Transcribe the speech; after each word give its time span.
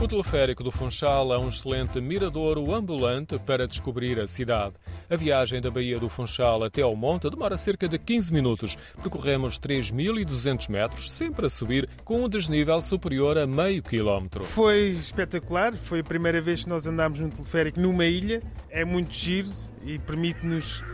O 0.00 0.06
teleférico 0.06 0.62
do 0.62 0.70
Funchal 0.70 1.34
é 1.34 1.38
um 1.38 1.48
excelente 1.48 2.00
miradouro 2.00 2.72
ambulante 2.72 3.36
para 3.36 3.66
descobrir 3.66 4.20
a 4.20 4.28
cidade. 4.28 4.74
A 5.10 5.16
viagem 5.16 5.60
da 5.60 5.72
Baía 5.72 5.98
do 5.98 6.08
Funchal 6.08 6.62
até 6.62 6.82
ao 6.82 6.94
monte 6.94 7.28
demora 7.28 7.58
cerca 7.58 7.88
de 7.88 7.98
15 7.98 8.32
minutos. 8.32 8.76
Percorremos 9.02 9.58
3.200 9.58 10.70
metros, 10.70 11.10
sempre 11.10 11.46
a 11.46 11.48
subir, 11.48 11.88
com 12.04 12.22
um 12.24 12.28
desnível 12.28 12.80
superior 12.80 13.36
a 13.36 13.44
meio 13.44 13.82
quilómetro. 13.82 14.44
Foi 14.44 14.90
espetacular, 14.90 15.74
foi 15.74 15.98
a 15.98 16.04
primeira 16.04 16.40
vez 16.40 16.62
que 16.62 16.68
nós 16.68 16.86
andámos 16.86 17.18
num 17.18 17.28
teleférico 17.28 17.80
numa 17.80 18.06
ilha. 18.06 18.40
É 18.70 18.84
muito 18.84 19.12
giro 19.12 19.50
e 19.84 19.98
permite-nos 19.98 20.84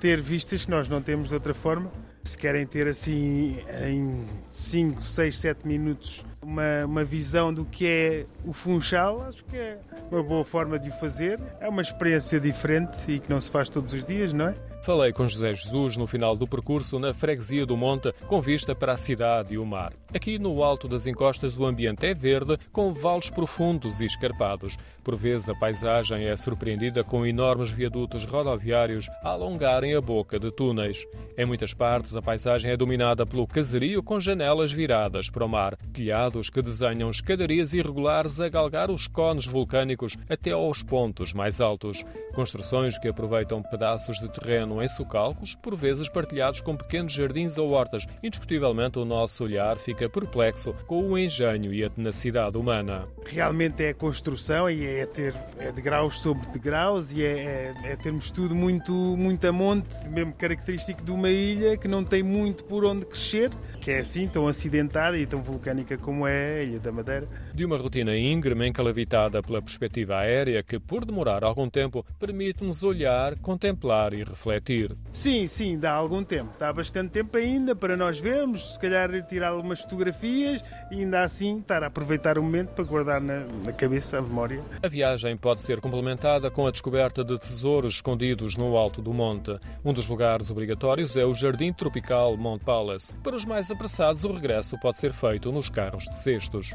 ter 0.00 0.22
vistas 0.22 0.64
que 0.64 0.70
nós 0.70 0.88
não 0.88 1.02
temos 1.02 1.28
de 1.28 1.34
outra 1.34 1.52
forma. 1.52 1.92
Se 2.22 2.38
querem 2.38 2.66
ter 2.66 2.88
assim 2.88 3.58
em 3.86 4.24
5, 4.48 5.02
6, 5.02 5.36
7 5.36 5.68
minutos 5.68 6.24
uma, 6.44 6.84
uma 6.84 7.04
visão 7.04 7.52
do 7.52 7.64
que 7.64 7.86
é 7.86 8.26
o 8.44 8.52
Funchal, 8.52 9.22
acho 9.22 9.44
que 9.44 9.56
é 9.56 9.78
uma 10.10 10.22
boa 10.22 10.44
forma 10.44 10.78
de 10.78 10.90
o 10.90 10.92
fazer. 10.92 11.40
É 11.60 11.68
uma 11.68 11.82
experiência 11.82 12.38
diferente 12.38 13.10
e 13.10 13.18
que 13.18 13.30
não 13.30 13.40
se 13.40 13.50
faz 13.50 13.68
todos 13.68 13.92
os 13.92 14.04
dias, 14.04 14.32
não 14.32 14.48
é? 14.48 14.54
Falei 14.84 15.14
com 15.14 15.26
José 15.26 15.54
Jesus 15.54 15.96
no 15.96 16.06
final 16.06 16.36
do 16.36 16.46
percurso 16.46 16.98
na 16.98 17.14
freguesia 17.14 17.64
do 17.64 17.74
Monte, 17.74 18.12
com 18.28 18.38
vista 18.38 18.74
para 18.74 18.92
a 18.92 18.98
cidade 18.98 19.54
e 19.54 19.58
o 19.58 19.64
mar. 19.64 19.94
Aqui 20.12 20.38
no 20.38 20.62
alto 20.62 20.86
das 20.86 21.06
encostas 21.06 21.56
o 21.56 21.64
ambiente 21.64 22.04
é 22.04 22.12
verde, 22.12 22.58
com 22.70 22.92
vales 22.92 23.30
profundos 23.30 24.02
e 24.02 24.04
escarpados. 24.04 24.76
Por 25.02 25.16
vezes 25.16 25.48
a 25.48 25.54
paisagem 25.54 26.26
é 26.26 26.36
surpreendida 26.36 27.02
com 27.02 27.24
enormes 27.24 27.70
viadutos 27.70 28.26
rodoviários 28.26 29.08
a 29.22 29.30
alongarem 29.30 29.94
a 29.94 30.02
boca 30.02 30.38
de 30.38 30.50
túneis. 30.50 31.06
Em 31.36 31.46
muitas 31.46 31.72
partes 31.72 32.14
a 32.14 32.20
paisagem 32.20 32.70
é 32.70 32.76
dominada 32.76 33.24
pelo 33.24 33.46
caserio 33.46 34.02
com 34.02 34.20
janelas 34.20 34.70
viradas 34.70 35.30
para 35.30 35.46
o 35.46 35.48
mar, 35.48 35.78
telhados 35.94 36.50
que 36.50 36.60
desenham 36.60 37.08
escadarias 37.08 37.72
irregulares 37.72 38.38
a 38.38 38.50
galgar 38.50 38.90
os 38.90 39.06
cones 39.06 39.46
vulcânicos 39.46 40.14
até 40.28 40.50
aos 40.50 40.82
pontos 40.82 41.32
mais 41.32 41.58
altos. 41.58 42.04
Construções 42.34 42.98
que 42.98 43.08
aproveitam 43.08 43.62
pedaços 43.62 44.18
de 44.18 44.28
terreno 44.28 44.73
em 44.82 44.88
socalcos, 44.88 45.54
por 45.54 45.74
vezes 45.74 46.08
partilhados 46.08 46.60
com 46.60 46.76
pequenos 46.76 47.12
jardins 47.12 47.58
ou 47.58 47.70
hortas. 47.70 48.06
Indiscutivelmente, 48.22 48.98
o 48.98 49.04
nosso 49.04 49.44
olhar 49.44 49.76
fica 49.76 50.08
perplexo 50.08 50.74
com 50.86 51.02
o 51.10 51.18
engenho 51.18 51.72
e 51.72 51.84
a 51.84 51.90
tenacidade 51.90 52.56
humana. 52.56 53.04
Realmente 53.26 53.82
é 53.82 53.90
a 53.90 53.94
construção 53.94 54.70
e 54.70 54.84
é 54.86 55.06
ter 55.06 55.34
é 55.58 55.72
degraus 55.72 56.20
sobre 56.20 56.46
degraus 56.48 57.12
e 57.12 57.22
é, 57.22 57.72
é, 57.84 57.92
é 57.92 57.96
termos 57.96 58.30
tudo 58.30 58.54
muito, 58.54 58.92
muito 58.92 59.46
a 59.46 59.52
monte, 59.52 59.88
mesmo 60.08 60.32
característico 60.32 61.02
de 61.02 61.10
uma 61.10 61.30
ilha 61.30 61.76
que 61.76 61.88
não 61.88 62.04
tem 62.04 62.22
muito 62.22 62.64
por 62.64 62.84
onde 62.84 63.04
crescer, 63.04 63.50
que 63.80 63.90
é 63.90 63.98
assim 63.98 64.26
tão 64.26 64.48
acidentada 64.48 65.18
e 65.18 65.26
tão 65.26 65.42
vulcânica 65.42 65.96
como 65.98 66.26
é 66.26 66.60
a 66.60 66.62
Ilha 66.62 66.80
da 66.80 66.90
Madeira. 66.90 67.28
De 67.54 67.64
uma 67.64 67.76
rotina 67.76 68.16
íngreme, 68.16 68.66
encalavitada 68.66 69.42
pela 69.42 69.60
perspectiva 69.60 70.16
aérea, 70.16 70.62
que 70.62 70.78
por 70.78 71.04
demorar 71.04 71.44
algum 71.44 71.68
tempo 71.68 72.04
permite-nos 72.18 72.82
olhar, 72.82 73.38
contemplar 73.38 74.14
e 74.14 74.24
refletir 74.24 74.63
refletir. 74.64 74.96
Sim, 75.12 75.46
sim, 75.46 75.78
dá 75.78 75.92
algum 75.92 76.24
tempo. 76.24 76.50
Dá 76.58 76.72
bastante 76.72 77.10
tempo 77.10 77.36
ainda 77.36 77.76
para 77.76 77.96
nós 77.96 78.18
vermos, 78.18 78.72
se 78.72 78.78
calhar 78.78 79.10
tirar 79.26 79.48
algumas 79.48 79.80
fotografias 79.80 80.64
e 80.90 81.00
ainda 81.00 81.22
assim 81.22 81.60
estar 81.60 81.82
a 81.82 81.86
aproveitar 81.86 82.38
o 82.38 82.42
momento 82.42 82.70
para 82.70 82.84
guardar 82.84 83.20
na, 83.20 83.44
na 83.64 83.72
cabeça 83.72 84.18
a 84.18 84.22
memória. 84.22 84.62
A 84.82 84.88
viagem 84.88 85.36
pode 85.36 85.60
ser 85.60 85.80
complementada 85.80 86.50
com 86.50 86.66
a 86.66 86.70
descoberta 86.70 87.22
de 87.22 87.38
tesouros 87.38 87.94
escondidos 87.94 88.56
no 88.56 88.76
alto 88.76 89.02
do 89.02 89.12
monte. 89.12 89.58
Um 89.84 89.92
dos 89.92 90.06
lugares 90.06 90.50
obrigatórios 90.50 91.16
é 91.16 91.24
o 91.24 91.34
Jardim 91.34 91.72
Tropical 91.72 92.36
Mount 92.36 92.62
Palace. 92.62 93.12
Para 93.22 93.36
os 93.36 93.44
mais 93.44 93.70
apressados, 93.70 94.24
o 94.24 94.32
regresso 94.32 94.78
pode 94.80 94.98
ser 94.98 95.12
feito 95.12 95.52
nos 95.52 95.68
carros 95.68 96.04
de 96.04 96.16
cestos. 96.16 96.72